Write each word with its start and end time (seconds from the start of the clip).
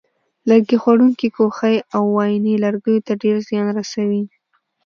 لرګي 0.49 0.77
خوړونکې 0.83 1.27
کوخۍ 1.37 1.75
او 1.95 2.03
وایینې 2.15 2.53
لرګیو 2.63 3.05
ته 3.07 3.13
ډېر 3.23 3.37
زیان 3.47 3.67
رسوي. 3.77 4.23